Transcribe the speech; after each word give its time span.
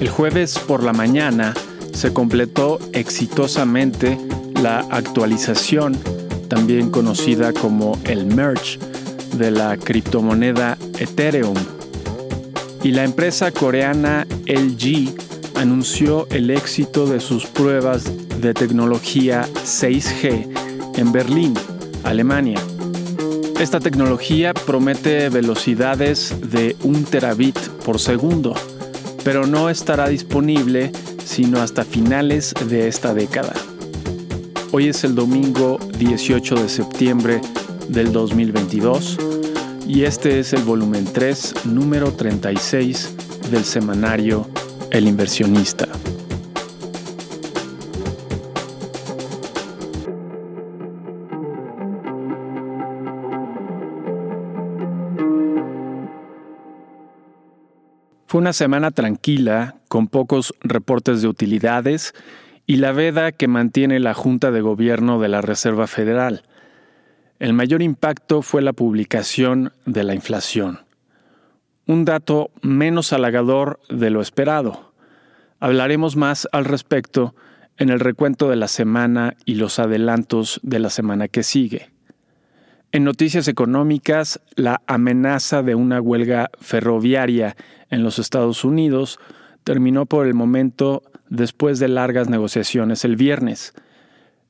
El 0.00 0.08
jueves 0.08 0.58
por 0.58 0.82
la 0.82 0.92
mañana 0.92 1.54
se 1.92 2.12
completó 2.12 2.78
exitosamente 2.92 4.18
la 4.60 4.80
actualización, 4.90 5.96
también 6.48 6.90
conocida 6.90 7.52
como 7.52 7.98
el 8.04 8.26
merge, 8.26 8.78
de 9.36 9.50
la 9.50 9.76
criptomoneda 9.76 10.76
Ethereum. 10.98 11.56
Y 12.82 12.90
la 12.90 13.04
empresa 13.04 13.50
coreana 13.50 14.26
LG 14.46 15.14
anunció 15.56 16.26
el 16.30 16.50
éxito 16.50 17.06
de 17.06 17.20
sus 17.20 17.46
pruebas 17.46 18.04
de 18.40 18.52
tecnología 18.52 19.46
6G 19.64 20.98
en 20.98 21.12
Berlín, 21.12 21.54
Alemania. 22.02 22.60
Esta 23.60 23.80
tecnología 23.80 24.52
promete 24.52 25.28
velocidades 25.30 26.34
de 26.50 26.76
un 26.82 27.04
terabit 27.04 27.58
por 27.84 27.98
segundo, 27.98 28.54
pero 29.24 29.46
no 29.46 29.70
estará 29.70 30.08
disponible 30.08 30.92
sino 31.24 31.60
hasta 31.60 31.84
finales 31.84 32.54
de 32.68 32.86
esta 32.86 33.14
década. 33.14 33.54
Hoy 34.72 34.88
es 34.88 35.02
el 35.04 35.14
domingo 35.14 35.78
18 35.98 36.54
de 36.56 36.68
septiembre 36.68 37.40
del 37.88 38.12
2022 38.12 39.18
y 39.88 40.04
este 40.04 40.38
es 40.38 40.52
el 40.52 40.62
volumen 40.62 41.04
3, 41.04 41.54
número 41.64 42.12
36 42.12 43.14
del 43.50 43.64
semanario 43.64 44.46
El 44.90 45.08
inversionista. 45.08 45.88
Fue 58.34 58.40
una 58.40 58.52
semana 58.52 58.90
tranquila, 58.90 59.76
con 59.86 60.08
pocos 60.08 60.54
reportes 60.60 61.22
de 61.22 61.28
utilidades 61.28 62.14
y 62.66 62.78
la 62.78 62.90
veda 62.90 63.30
que 63.30 63.46
mantiene 63.46 64.00
la 64.00 64.12
Junta 64.12 64.50
de 64.50 64.60
Gobierno 64.60 65.20
de 65.20 65.28
la 65.28 65.40
Reserva 65.40 65.86
Federal. 65.86 66.42
El 67.38 67.52
mayor 67.52 67.80
impacto 67.80 68.42
fue 68.42 68.60
la 68.60 68.72
publicación 68.72 69.72
de 69.86 70.02
la 70.02 70.16
inflación. 70.16 70.80
Un 71.86 72.04
dato 72.04 72.50
menos 72.60 73.12
halagador 73.12 73.78
de 73.88 74.10
lo 74.10 74.20
esperado. 74.20 74.92
Hablaremos 75.60 76.16
más 76.16 76.48
al 76.50 76.64
respecto 76.64 77.36
en 77.76 77.88
el 77.88 78.00
recuento 78.00 78.50
de 78.50 78.56
la 78.56 78.66
semana 78.66 79.36
y 79.44 79.54
los 79.54 79.78
adelantos 79.78 80.58
de 80.64 80.80
la 80.80 80.90
semana 80.90 81.28
que 81.28 81.44
sigue. 81.44 81.93
En 82.94 83.02
noticias 83.02 83.48
económicas, 83.48 84.40
la 84.54 84.80
amenaza 84.86 85.64
de 85.64 85.74
una 85.74 86.00
huelga 86.00 86.52
ferroviaria 86.60 87.56
en 87.90 88.04
los 88.04 88.20
Estados 88.20 88.64
Unidos 88.64 89.18
terminó 89.64 90.06
por 90.06 90.28
el 90.28 90.34
momento 90.34 91.02
después 91.28 91.80
de 91.80 91.88
largas 91.88 92.28
negociaciones 92.28 93.04
el 93.04 93.16
viernes. 93.16 93.74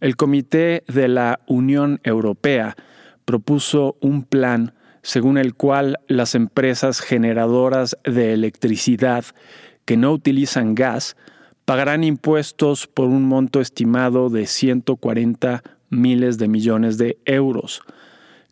El 0.02 0.16
Comité 0.16 0.84
de 0.88 1.08
la 1.08 1.40
Unión 1.46 2.00
Europea 2.04 2.76
propuso 3.24 3.96
un 4.02 4.24
plan 4.24 4.74
según 5.00 5.38
el 5.38 5.54
cual 5.54 6.00
las 6.06 6.34
empresas 6.34 7.00
generadoras 7.00 7.96
de 8.04 8.34
electricidad 8.34 9.24
que 9.86 9.96
no 9.96 10.12
utilizan 10.12 10.74
gas 10.74 11.16
pagarán 11.64 12.04
impuestos 12.04 12.88
por 12.88 13.08
un 13.08 13.22
monto 13.22 13.62
estimado 13.62 14.28
de 14.28 14.46
140 14.46 15.62
miles 15.88 16.36
de 16.36 16.48
millones 16.48 16.98
de 16.98 17.16
euros 17.24 17.80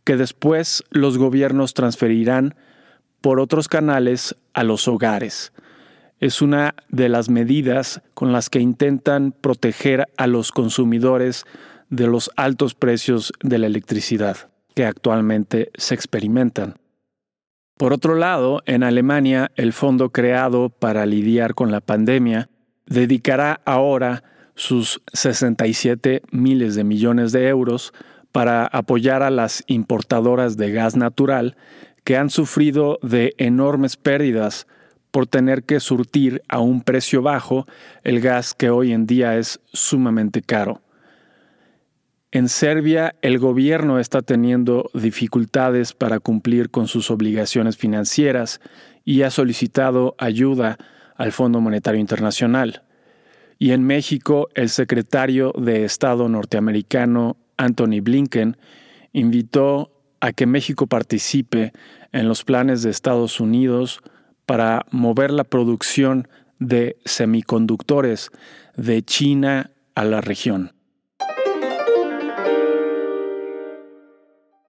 que 0.04 0.16
después 0.16 0.84
los 0.90 1.18
gobiernos 1.18 1.74
transferirán 1.74 2.54
por 3.20 3.40
otros 3.40 3.68
canales 3.68 4.36
a 4.52 4.64
los 4.64 4.88
hogares. 4.88 5.52
Es 6.20 6.42
una 6.42 6.74
de 6.88 7.08
las 7.08 7.28
medidas 7.28 8.02
con 8.14 8.32
las 8.32 8.50
que 8.50 8.60
intentan 8.60 9.32
proteger 9.32 10.06
a 10.16 10.26
los 10.26 10.52
consumidores 10.52 11.44
de 11.88 12.06
los 12.06 12.30
altos 12.36 12.74
precios 12.74 13.32
de 13.42 13.58
la 13.58 13.66
electricidad 13.66 14.36
que 14.74 14.86
actualmente 14.86 15.70
se 15.74 15.94
experimentan. 15.94 16.76
Por 17.76 17.92
otro 17.92 18.14
lado, 18.14 18.62
en 18.66 18.82
Alemania, 18.82 19.50
el 19.56 19.72
fondo 19.72 20.10
creado 20.10 20.68
para 20.68 21.04
lidiar 21.06 21.54
con 21.54 21.70
la 21.70 21.80
pandemia 21.80 22.48
dedicará 22.86 23.60
ahora 23.64 24.22
sus 24.54 25.02
67 25.12 26.22
miles 26.30 26.74
de 26.74 26.84
millones 26.84 27.32
de 27.32 27.48
euros 27.48 27.92
para 28.32 28.66
apoyar 28.66 29.22
a 29.22 29.30
las 29.30 29.62
importadoras 29.66 30.56
de 30.56 30.72
gas 30.72 30.96
natural 30.96 31.56
que 32.04 32.16
han 32.16 32.30
sufrido 32.30 32.98
de 33.02 33.34
enormes 33.38 33.96
pérdidas 33.96 34.66
por 35.10 35.26
tener 35.26 35.62
que 35.62 35.78
surtir 35.78 36.42
a 36.48 36.58
un 36.58 36.80
precio 36.82 37.22
bajo 37.22 37.66
el 38.02 38.20
gas 38.20 38.54
que 38.54 38.70
hoy 38.70 38.92
en 38.92 39.06
día 39.06 39.36
es 39.36 39.60
sumamente 39.72 40.42
caro. 40.42 40.80
En 42.32 42.48
Serbia 42.48 43.14
el 43.20 43.38
gobierno 43.38 43.98
está 43.98 44.22
teniendo 44.22 44.90
dificultades 44.94 45.92
para 45.92 46.18
cumplir 46.18 46.70
con 46.70 46.88
sus 46.88 47.10
obligaciones 47.10 47.76
financieras 47.76 48.60
y 49.04 49.20
ha 49.20 49.30
solicitado 49.30 50.14
ayuda 50.16 50.78
al 51.16 51.32
Fondo 51.32 51.60
Monetario 51.60 52.00
Internacional. 52.00 52.84
Y 53.58 53.72
en 53.72 53.84
México 53.84 54.48
el 54.54 54.70
secretario 54.70 55.52
de 55.58 55.84
Estado 55.84 56.26
norteamericano 56.30 57.36
Anthony 57.62 58.00
Blinken, 58.02 58.56
invitó 59.12 59.92
a 60.20 60.32
que 60.32 60.46
México 60.46 60.86
participe 60.86 61.72
en 62.12 62.28
los 62.28 62.44
planes 62.44 62.82
de 62.82 62.90
Estados 62.90 63.40
Unidos 63.40 64.00
para 64.46 64.86
mover 64.90 65.30
la 65.30 65.44
producción 65.44 66.28
de 66.58 66.96
semiconductores 67.04 68.30
de 68.76 69.02
China 69.02 69.70
a 69.94 70.04
la 70.04 70.20
región. 70.20 70.72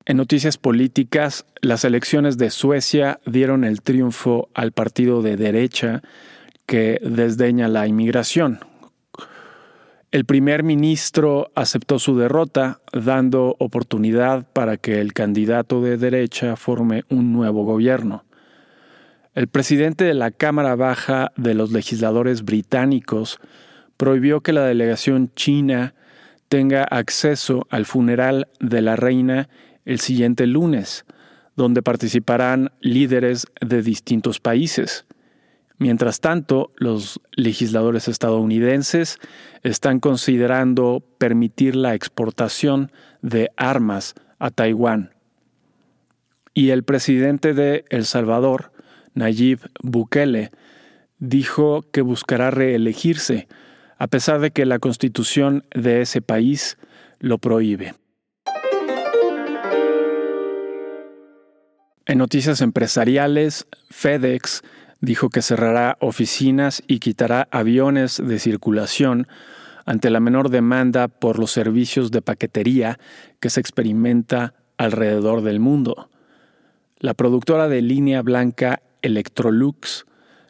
En 0.05 0.17
noticias 0.17 0.57
políticas, 0.57 1.45
las 1.61 1.85
elecciones 1.85 2.37
de 2.37 2.49
Suecia 2.49 3.19
dieron 3.25 3.63
el 3.63 3.81
triunfo 3.81 4.49
al 4.53 4.73
partido 4.73 5.21
de 5.21 5.37
derecha 5.37 6.01
que 6.65 6.99
desdeña 7.01 7.69
la 7.69 7.87
inmigración, 7.87 8.59
el 10.13 10.25
primer 10.25 10.61
ministro 10.61 11.51
aceptó 11.55 11.97
su 11.97 12.15
derrota, 12.15 12.81
dando 12.91 13.55
oportunidad 13.57 14.45
para 14.53 14.77
que 14.77 15.01
el 15.01 15.11
candidato 15.11 15.81
de 15.81 15.97
derecha 15.97 16.55
forme 16.55 17.03
un 17.09 17.33
nuevo 17.33 17.65
gobierno. 17.65 18.23
El 19.33 19.47
presidente 19.47 20.03
de 20.03 20.13
la 20.13 20.29
Cámara 20.29 20.75
Baja 20.75 21.31
de 21.35 21.55
los 21.55 21.71
legisladores 21.71 22.43
británicos 22.43 23.39
prohibió 23.97 24.41
que 24.41 24.53
la 24.53 24.63
delegación 24.65 25.31
china 25.33 25.95
tenga 26.47 26.83
acceso 26.83 27.65
al 27.71 27.87
funeral 27.87 28.49
de 28.59 28.83
la 28.83 28.95
reina 28.95 29.49
el 29.83 29.99
siguiente 29.99 30.45
lunes, 30.45 31.05
donde 31.55 31.81
participarán 31.81 32.71
líderes 32.81 33.47
de 33.61 33.81
distintos 33.81 34.39
países. 34.39 35.07
Mientras 35.83 36.21
tanto, 36.21 36.71
los 36.77 37.19
legisladores 37.33 38.07
estadounidenses 38.07 39.17
están 39.63 39.99
considerando 39.99 41.03
permitir 41.17 41.75
la 41.75 41.93
exportación 41.93 42.89
de 43.21 43.51
armas 43.57 44.15
a 44.39 44.49
Taiwán. 44.49 45.11
Y 46.53 46.69
el 46.69 46.83
presidente 46.83 47.53
de 47.53 47.83
El 47.89 48.05
Salvador, 48.05 48.71
Nayib 49.13 49.59
Bukele, 49.81 50.51
dijo 51.19 51.83
que 51.91 52.01
buscará 52.01 52.49
reelegirse, 52.49 53.49
a 53.97 54.07
pesar 54.07 54.39
de 54.39 54.51
que 54.51 54.65
la 54.65 54.79
constitución 54.79 55.65
de 55.75 55.99
ese 55.99 56.21
país 56.21 56.77
lo 57.19 57.39
prohíbe. 57.39 57.93
En 62.05 62.19
noticias 62.19 62.61
empresariales, 62.61 63.67
FedEx 63.89 64.61
dijo 65.03 65.27
que 65.29 65.41
cerrará 65.41 65.97
oficinas 65.99 66.81
y 66.87 66.99
quitará 66.99 67.49
aviones 67.51 68.21
de 68.25 68.39
circulación 68.39 69.27
ante 69.85 70.09
la 70.09 70.21
menor 70.21 70.49
demanda 70.49 71.09
por 71.09 71.39
los 71.39 71.51
servicios 71.51 72.09
de 72.09 72.21
paquetería 72.21 72.97
que 73.41 73.49
se 73.49 73.59
experimenta 73.59 74.53
alrededor 74.77 75.41
del 75.41 75.59
mundo. 75.59 76.09
La 76.99 77.13
productora 77.15 77.67
de 77.67 77.81
línea 77.81 78.21
blanca 78.21 78.81
Electrolux, 79.01 80.05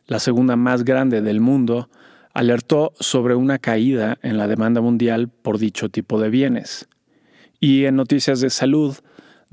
la 0.06 0.20
segunda 0.20 0.56
más 0.56 0.84
grande 0.84 1.22
del 1.24 1.42
mundo, 1.42 1.90
alertó 2.36 2.94
sobre 3.00 3.34
una 3.34 3.58
caída 3.58 4.20
en 4.22 4.38
la 4.38 4.48
demanda 4.48 4.82
mundial 4.82 5.30
por 5.30 5.58
dicho 5.58 5.90
tipo 5.90 6.20
de 6.20 6.30
bienes. 6.30 6.88
Y 7.60 7.86
en 7.86 7.96
noticias 7.96 8.40
de 8.40 8.52
salud, 8.52 8.98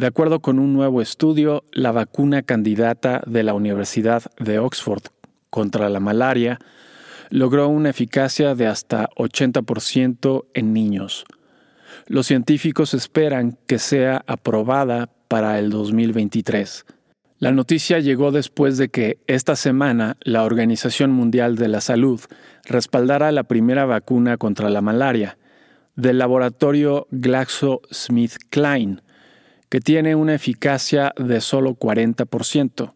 de 0.00 0.06
acuerdo 0.06 0.40
con 0.40 0.58
un 0.58 0.72
nuevo 0.72 1.02
estudio, 1.02 1.62
la 1.72 1.92
vacuna 1.92 2.40
candidata 2.40 3.20
de 3.26 3.42
la 3.42 3.52
Universidad 3.52 4.22
de 4.38 4.58
Oxford 4.58 5.02
contra 5.50 5.90
la 5.90 6.00
malaria 6.00 6.58
logró 7.28 7.68
una 7.68 7.90
eficacia 7.90 8.54
de 8.54 8.66
hasta 8.66 9.10
80% 9.16 10.46
en 10.54 10.72
niños. 10.72 11.26
Los 12.06 12.28
científicos 12.28 12.94
esperan 12.94 13.58
que 13.66 13.78
sea 13.78 14.24
aprobada 14.26 15.10
para 15.28 15.58
el 15.58 15.68
2023. 15.68 16.86
La 17.38 17.52
noticia 17.52 17.98
llegó 17.98 18.32
después 18.32 18.78
de 18.78 18.88
que 18.88 19.18
esta 19.26 19.54
semana 19.54 20.16
la 20.22 20.44
Organización 20.44 21.10
Mundial 21.12 21.56
de 21.56 21.68
la 21.68 21.82
Salud 21.82 22.22
respaldara 22.64 23.32
la 23.32 23.44
primera 23.44 23.84
vacuna 23.84 24.38
contra 24.38 24.70
la 24.70 24.80
malaria 24.80 25.36
del 25.94 26.16
laboratorio 26.16 27.06
GlaxoSmithKline, 27.10 29.02
que 29.70 29.80
tiene 29.80 30.14
una 30.14 30.34
eficacia 30.34 31.14
de 31.16 31.40
solo 31.40 31.76
40%. 31.76 32.92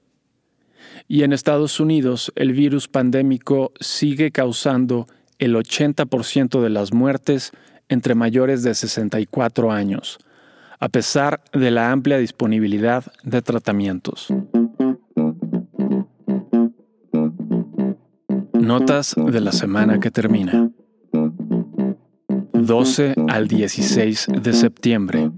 Y 1.09 1.23
en 1.23 1.33
Estados 1.33 1.81
Unidos 1.81 2.33
el 2.37 2.53
virus 2.53 2.89
pandémico 2.89 3.73
sigue 3.81 4.33
causando 4.33 5.07
el 5.39 5.55
80% 5.55 6.61
de 6.61 6.71
las 6.71 6.93
muertes 6.93 7.53
entre 7.89 8.15
mayores 8.15 8.63
de 8.63 8.75
64 8.75 9.71
años, 9.71 10.19
a 10.81 10.89
pesar 10.89 11.43
de 11.53 11.71
la 11.71 11.93
amplia 11.93 12.19
disponibilidad 12.19 13.05
de 13.23 13.43
tratamientos. 13.43 14.29
Notas 18.53 19.15
de 19.15 19.41
la 19.41 19.53
semana 19.53 20.01
que 20.01 20.11
termina. 20.11 20.71
12 22.53 23.15
al 23.29 23.47
16 23.47 24.29
de 24.43 24.53
septiembre. 24.55 25.31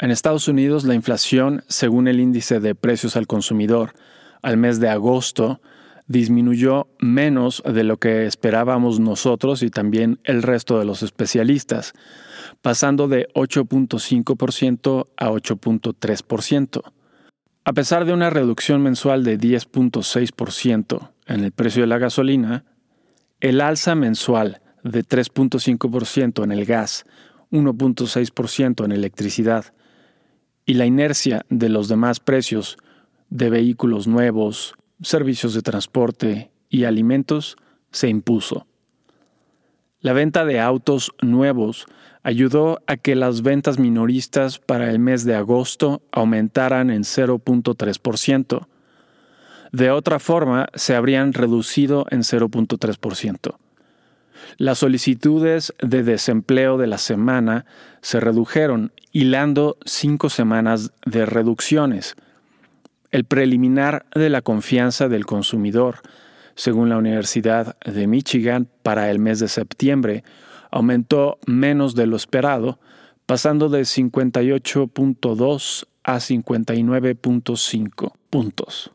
En 0.00 0.10
Estados 0.10 0.48
Unidos 0.48 0.84
la 0.84 0.94
inflación, 0.94 1.62
según 1.68 2.08
el 2.08 2.20
índice 2.20 2.58
de 2.58 2.74
precios 2.74 3.16
al 3.16 3.26
consumidor, 3.26 3.92
al 4.40 4.56
mes 4.56 4.80
de 4.80 4.88
agosto, 4.88 5.60
disminuyó 6.06 6.88
menos 7.00 7.62
de 7.70 7.84
lo 7.84 7.98
que 7.98 8.24
esperábamos 8.24 8.98
nosotros 8.98 9.62
y 9.62 9.68
también 9.68 10.18
el 10.24 10.42
resto 10.42 10.78
de 10.78 10.86
los 10.86 11.02
especialistas, 11.02 11.92
pasando 12.62 13.08
de 13.08 13.28
8.5% 13.34 15.08
a 15.18 15.28
8.3%. 15.28 16.82
A 17.66 17.72
pesar 17.74 18.06
de 18.06 18.14
una 18.14 18.30
reducción 18.30 18.82
mensual 18.82 19.22
de 19.22 19.38
10.6% 19.38 21.10
en 21.26 21.44
el 21.44 21.52
precio 21.52 21.82
de 21.82 21.88
la 21.88 21.98
gasolina, 21.98 22.64
el 23.40 23.60
alza 23.60 23.94
mensual 23.94 24.62
de 24.82 25.04
3.5% 25.04 26.42
en 26.42 26.52
el 26.52 26.64
gas, 26.64 27.04
1.6% 27.50 28.82
en 28.86 28.92
electricidad 28.92 29.74
y 30.64 30.74
la 30.74 30.86
inercia 30.86 31.44
de 31.48 31.68
los 31.68 31.88
demás 31.88 32.20
precios 32.20 32.78
de 33.28 33.50
vehículos 33.50 34.06
nuevos, 34.06 34.74
servicios 35.02 35.54
de 35.54 35.62
transporte 35.62 36.50
y 36.68 36.84
alimentos 36.84 37.56
se 37.90 38.08
impuso. 38.08 38.66
La 40.00 40.12
venta 40.12 40.44
de 40.44 40.60
autos 40.60 41.12
nuevos 41.20 41.86
ayudó 42.22 42.82
a 42.86 42.96
que 42.96 43.14
las 43.14 43.42
ventas 43.42 43.78
minoristas 43.78 44.58
para 44.58 44.90
el 44.90 44.98
mes 44.98 45.24
de 45.24 45.34
agosto 45.34 46.02
aumentaran 46.10 46.90
en 46.90 47.02
0.3%. 47.02 48.66
De 49.72 49.90
otra 49.90 50.18
forma, 50.18 50.68
se 50.74 50.96
habrían 50.96 51.32
reducido 51.32 52.06
en 52.10 52.20
0.3%. 52.20 53.56
Las 54.56 54.78
solicitudes 54.78 55.74
de 55.80 56.02
desempleo 56.02 56.78
de 56.78 56.86
la 56.86 56.96
semana 56.98 57.66
se 58.00 58.20
redujeron, 58.20 58.92
hilando 59.12 59.76
cinco 59.84 60.30
semanas 60.30 60.92
de 61.04 61.26
reducciones, 61.26 62.16
el 63.10 63.24
preliminar 63.24 64.06
de 64.14 64.30
la 64.30 64.42
confianza 64.42 65.08
del 65.08 65.26
consumidor, 65.26 65.96
según 66.54 66.88
la 66.88 66.98
Universidad 66.98 67.76
de 67.80 68.06
Michigan, 68.06 68.68
para 68.82 69.10
el 69.10 69.18
mes 69.18 69.40
de 69.40 69.48
septiembre, 69.48 70.22
aumentó 70.70 71.38
menos 71.46 71.94
de 71.94 72.06
lo 72.06 72.16
esperado, 72.16 72.78
pasando 73.26 73.68
de 73.68 73.82
58.2 73.82 75.86
a 76.04 76.16
59.5 76.16 78.12
puntos. 78.30 78.92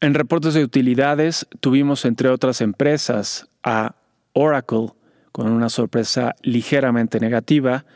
En 0.00 0.14
reportes 0.14 0.54
de 0.54 0.62
utilidades 0.62 1.46
tuvimos 1.60 2.04
entre 2.04 2.28
otras 2.28 2.60
empresas 2.60 3.48
a 3.62 3.96
Oracle 4.36 4.88
con 5.32 5.50
una 5.50 5.70
sorpresa 5.70 6.36
ligeramente 6.42 7.20
negativa, 7.20 7.86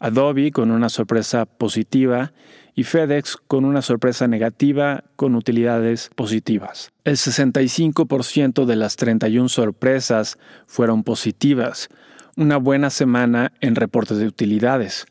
Adobe 0.00 0.50
con 0.50 0.70
una 0.72 0.88
sorpresa 0.88 1.46
positiva 1.46 2.32
y 2.74 2.82
FedEx 2.82 3.36
con 3.36 3.64
una 3.64 3.80
sorpresa 3.80 4.26
negativa 4.26 5.04
con 5.14 5.36
utilidades 5.36 6.10
positivas. 6.14 6.90
El 7.04 7.16
65% 7.16 8.64
de 8.64 8.76
las 8.76 8.96
31 8.96 9.48
sorpresas 9.48 10.36
fueron 10.66 11.04
positivas, 11.04 11.88
una 12.36 12.56
buena 12.56 12.90
semana 12.90 13.52
en 13.60 13.76
reportes 13.76 14.18
de 14.18 14.26
utilidades. 14.26 15.06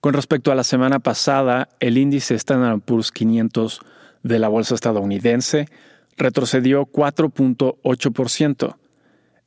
Con 0.00 0.14
respecto 0.14 0.50
a 0.50 0.54
la 0.54 0.64
semana 0.64 0.98
pasada, 0.98 1.68
el 1.78 1.98
índice 1.98 2.34
Standard 2.34 2.80
Poor's 2.80 3.12
500 3.12 3.80
de 4.22 4.38
la 4.38 4.48
bolsa 4.48 4.74
estadounidense 4.74 5.68
retrocedió 6.16 6.86
4.8%. 6.86 8.76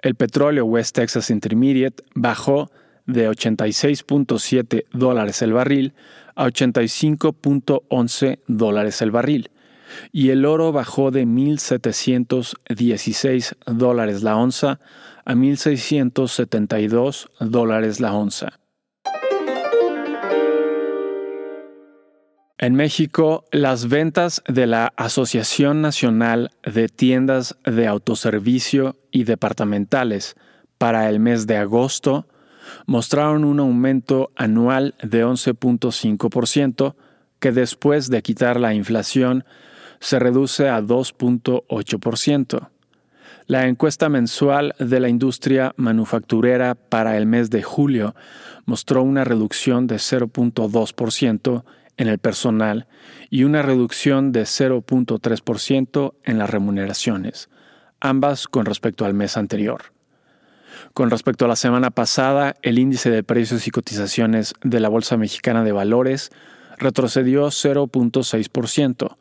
El 0.02 0.16
petróleo 0.16 0.66
West 0.66 0.96
Texas 0.96 1.30
Intermediate 1.30 2.04
bajó 2.16 2.72
de 3.06 3.30
86.7 3.30 4.86
dólares 4.94 5.42
el 5.42 5.52
barril 5.54 5.94
a 6.36 6.46
85.11 6.46 8.40
dólares 8.48 9.02
el 9.02 9.12
barril 9.12 9.52
y 10.12 10.30
el 10.30 10.46
oro 10.46 10.72
bajó 10.72 11.10
de 11.12 11.26
1.716 11.26 13.56
dólares 13.66 14.24
la 14.24 14.38
onza 14.38 14.80
a 15.26 15.34
1.672 15.34 17.28
dólares 17.40 18.00
la 18.00 18.14
onza. 18.14 18.59
En 22.62 22.76
México, 22.76 23.46
las 23.54 23.88
ventas 23.88 24.44
de 24.46 24.68
la 24.68 24.92
Asociación 24.98 25.82
Nacional 25.82 26.52
de 26.62 26.90
Tiendas 26.90 27.56
de 27.64 27.88
Autoservicio 27.88 28.98
y 29.12 29.24
Departamentales 29.24 30.36
para 30.78 31.08
el 31.08 31.22
mes 31.22 31.48
de 31.48 31.56
agosto 31.56 32.28
mostraron 32.86 33.46
un 33.46 33.62
aumento 33.62 34.32
anual 34.36 34.94
de 35.02 35.26
11.5%, 35.26 36.96
que 37.40 37.54
después 37.54 38.10
de 38.10 38.22
quitar 38.22 38.60
la 38.60 38.74
inflación 38.74 39.46
se 40.02 40.20
reduce 40.20 40.68
a 40.68 40.82
2.8%. 40.82 42.70
La 43.48 43.68
encuesta 43.68 44.10
mensual 44.10 44.76
de 44.80 45.00
la 45.00 45.08
industria 45.08 45.74
manufacturera 45.78 46.76
para 46.76 47.16
el 47.16 47.26
mes 47.26 47.50
de 47.50 47.64
julio 47.64 48.16
mostró 48.66 49.02
una 49.02 49.24
reducción 49.24 49.88
de 49.88 49.96
0.2% 49.96 51.64
en 52.00 52.08
el 52.08 52.18
personal 52.18 52.88
y 53.30 53.44
una 53.44 53.62
reducción 53.62 54.32
de 54.32 54.44
0.3% 54.44 56.14
en 56.24 56.40
las 56.40 56.50
remuneraciones, 56.50 57.50
ambas 58.00 58.48
con 58.48 58.66
respecto 58.66 59.06
al 59.06 59.14
mes 59.14 59.38
anterior. 59.38 59.92
Con 60.94 61.12
respecto 61.12 61.44
a 61.44 61.50
la 61.50 61.58
semana 61.58 61.92
pasada, 61.92 62.56
el 62.62 62.80
índice 62.80 63.12
de 63.12 63.22
precios 63.22 63.68
y 63.68 63.72
cotizaciones 63.72 64.54
de 64.64 64.80
la 64.80 64.88
Bolsa 64.88 65.18
Mexicana 65.18 65.66
de 65.66 65.74
Valores 65.74 66.32
retrocedió 66.78 67.48
0.6% 67.48 69.18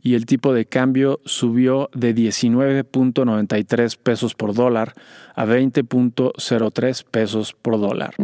y 0.00 0.14
el 0.14 0.24
tipo 0.24 0.54
de 0.54 0.66
cambio 0.66 1.20
subió 1.24 1.90
de 1.94 2.14
19.93 2.14 3.96
pesos 3.96 4.34
por 4.34 4.54
dólar 4.54 4.94
a 5.34 5.46
20.03 5.46 7.04
pesos 7.10 7.54
por 7.60 7.80
dólar. 7.80 8.14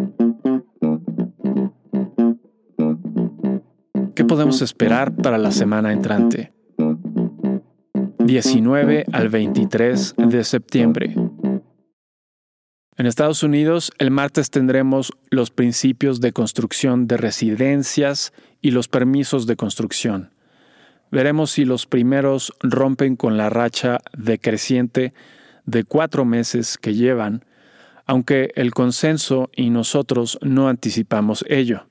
¿Qué 4.16 4.24
podemos 4.24 4.62
esperar 4.62 5.14
para 5.14 5.36
la 5.36 5.50
semana 5.50 5.92
entrante? 5.92 6.54
19 8.24 9.04
al 9.12 9.28
23 9.28 10.14
de 10.16 10.42
septiembre. 10.42 11.14
En 12.96 13.04
Estados 13.04 13.42
Unidos, 13.42 13.92
el 13.98 14.10
martes 14.10 14.48
tendremos 14.48 15.12
los 15.28 15.50
principios 15.50 16.22
de 16.22 16.32
construcción 16.32 17.06
de 17.06 17.18
residencias 17.18 18.32
y 18.62 18.70
los 18.70 18.88
permisos 18.88 19.46
de 19.46 19.56
construcción. 19.56 20.32
Veremos 21.12 21.50
si 21.50 21.66
los 21.66 21.84
primeros 21.84 22.54
rompen 22.60 23.16
con 23.16 23.36
la 23.36 23.50
racha 23.50 23.98
decreciente 24.16 25.12
de 25.66 25.84
cuatro 25.84 26.24
meses 26.24 26.78
que 26.78 26.94
llevan, 26.94 27.44
aunque 28.06 28.50
el 28.54 28.72
consenso 28.72 29.50
y 29.54 29.68
nosotros 29.68 30.38
no 30.40 30.70
anticipamos 30.70 31.44
ello. 31.50 31.86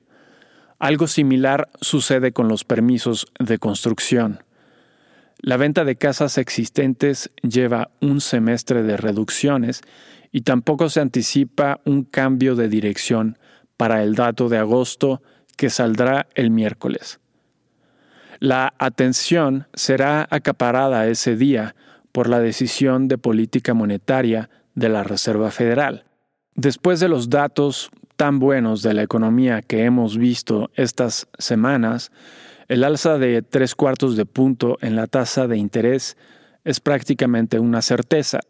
Algo 0.78 1.06
similar 1.06 1.68
sucede 1.80 2.32
con 2.32 2.48
los 2.48 2.64
permisos 2.64 3.26
de 3.38 3.58
construcción. 3.58 4.44
La 5.38 5.56
venta 5.56 5.84
de 5.84 5.96
casas 5.96 6.38
existentes 6.38 7.30
lleva 7.42 7.90
un 8.00 8.20
semestre 8.20 8.82
de 8.82 8.96
reducciones 8.96 9.80
y 10.32 10.42
tampoco 10.42 10.88
se 10.88 11.00
anticipa 11.00 11.80
un 11.84 12.04
cambio 12.04 12.56
de 12.56 12.68
dirección 12.68 13.38
para 13.76 14.02
el 14.02 14.14
dato 14.14 14.48
de 14.48 14.58
agosto 14.58 15.22
que 15.56 15.70
saldrá 15.70 16.26
el 16.34 16.50
miércoles. 16.50 17.20
La 18.38 18.74
atención 18.78 19.66
será 19.72 20.26
acaparada 20.30 21.06
ese 21.06 21.36
día 21.36 21.74
por 22.12 22.28
la 22.28 22.40
decisión 22.40 23.08
de 23.08 23.18
política 23.18 23.72
monetaria 23.72 24.50
de 24.74 24.90
la 24.90 25.04
Reserva 25.04 25.50
Federal. 25.50 26.04
Después 26.54 27.00
de 27.00 27.08
los 27.08 27.30
datos 27.30 27.90
tan 28.16 28.38
buenos 28.38 28.82
de 28.82 28.94
la 28.94 29.02
economía 29.02 29.62
que 29.62 29.84
hemos 29.84 30.18
visto 30.18 30.70
estas 30.74 31.28
semanas, 31.38 32.10
El 32.68 32.82
alza 32.82 33.16
de 33.16 33.42
tres 33.42 33.76
cuartos 33.76 34.16
de 34.16 34.26
punto 34.26 34.76
en 34.80 34.96
la 34.96 35.06
tasa 35.06 35.46
de 35.46 35.56
interés 35.56 36.16
es 36.64 36.80
prácticamente 36.80 37.60
una 37.60 37.80
certeza. 37.80 38.40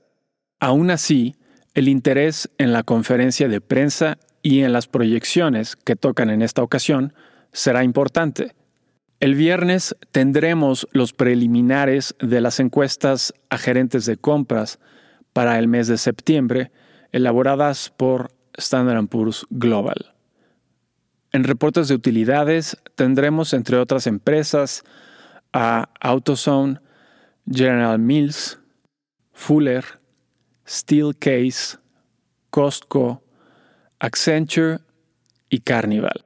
Aún 0.58 0.90
así, 0.90 1.36
el 1.74 1.86
interés 1.88 2.48
en 2.56 2.72
la 2.72 2.82
conferencia 2.82 3.46
de 3.48 3.60
prensa 3.60 4.16
y 4.40 4.60
en 4.60 4.72
las 4.72 4.86
proyecciones 4.86 5.76
que 5.76 5.96
tocan 5.96 6.30
en 6.30 6.40
esta 6.40 6.62
ocasión 6.62 7.12
será 7.52 7.84
importante. 7.84 8.54
El 9.20 9.34
viernes 9.34 9.94
tendremos 10.12 10.88
los 10.92 11.12
preliminares 11.12 12.14
de 12.18 12.40
las 12.40 12.58
encuestas 12.58 13.34
a 13.50 13.58
gerentes 13.58 14.06
de 14.06 14.16
compras 14.16 14.78
para 15.34 15.58
el 15.58 15.68
mes 15.68 15.88
de 15.88 15.98
septiembre, 15.98 16.70
elaboradas 17.12 17.90
por 17.90 18.30
Standard 18.56 19.08
Poor's 19.08 19.46
Global. 19.50 20.14
En 21.32 21.44
reportes 21.44 21.88
de 21.88 21.94
utilidades 21.94 22.76
tendremos, 22.94 23.52
entre 23.52 23.76
otras 23.76 24.06
empresas, 24.06 24.84
a 25.52 25.90
AutoZone, 26.00 26.80
General 27.50 27.98
Mills, 27.98 28.58
Fuller, 29.32 29.84
Steelcase, 30.66 31.78
Costco, 32.50 33.22
Accenture 33.98 34.78
y 35.50 35.60
Carnival. 35.60 36.24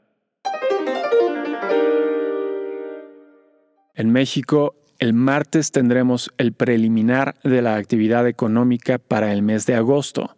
En 3.94 4.12
México, 4.12 4.76
el 4.98 5.12
martes 5.12 5.72
tendremos 5.72 6.30
el 6.38 6.52
preliminar 6.52 7.34
de 7.42 7.62
la 7.62 7.76
actividad 7.76 8.26
económica 8.26 8.98
para 8.98 9.32
el 9.32 9.42
mes 9.42 9.66
de 9.66 9.74
agosto. 9.74 10.36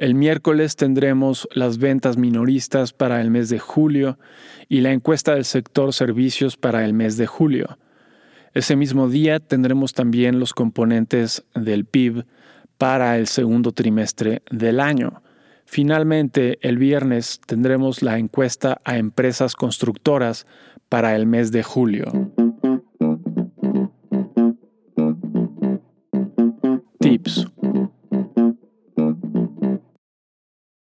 El 0.00 0.14
miércoles 0.14 0.76
tendremos 0.76 1.46
las 1.52 1.76
ventas 1.76 2.16
minoristas 2.16 2.94
para 2.94 3.20
el 3.20 3.30
mes 3.30 3.50
de 3.50 3.58
julio 3.58 4.18
y 4.66 4.80
la 4.80 4.92
encuesta 4.92 5.34
del 5.34 5.44
sector 5.44 5.92
servicios 5.92 6.56
para 6.56 6.86
el 6.86 6.94
mes 6.94 7.18
de 7.18 7.26
julio. 7.26 7.78
Ese 8.54 8.76
mismo 8.76 9.10
día 9.10 9.40
tendremos 9.40 9.92
también 9.92 10.40
los 10.40 10.54
componentes 10.54 11.44
del 11.54 11.84
PIB 11.84 12.24
para 12.78 13.18
el 13.18 13.26
segundo 13.26 13.72
trimestre 13.72 14.40
del 14.50 14.80
año. 14.80 15.22
Finalmente, 15.66 16.58
el 16.62 16.78
viernes 16.78 17.38
tendremos 17.44 18.00
la 18.00 18.18
encuesta 18.18 18.80
a 18.84 18.96
empresas 18.96 19.54
constructoras 19.54 20.46
para 20.88 21.14
el 21.14 21.26
mes 21.26 21.52
de 21.52 21.62
julio. 21.62 22.32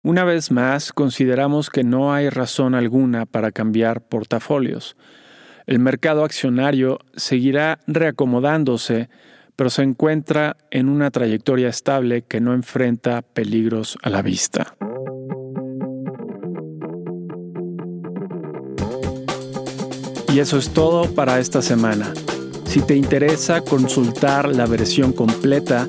Una 0.06 0.22
vez 0.22 0.52
más, 0.52 0.92
consideramos 0.92 1.68
que 1.68 1.82
no 1.82 2.14
hay 2.14 2.30
razón 2.30 2.76
alguna 2.76 3.26
para 3.26 3.50
cambiar 3.50 4.02
portafolios. 4.02 4.96
El 5.66 5.80
mercado 5.80 6.22
accionario 6.22 7.00
seguirá 7.16 7.80
reacomodándose 7.88 9.08
pero 9.56 9.68
se 9.68 9.82
encuentra 9.82 10.56
en 10.70 10.88
una 10.88 11.10
trayectoria 11.10 11.68
estable 11.68 12.22
que 12.22 12.40
no 12.40 12.54
enfrenta 12.54 13.22
peligros 13.22 13.98
a 14.00 14.10
la 14.10 14.22
vista. 14.22 14.76
Y 20.32 20.38
eso 20.38 20.56
es 20.56 20.72
todo 20.72 21.12
para 21.16 21.40
esta 21.40 21.62
semana. 21.62 22.14
Si 22.66 22.80
te 22.80 22.94
interesa 22.94 23.62
consultar 23.62 24.54
la 24.54 24.66
versión 24.66 25.12
completa, 25.12 25.88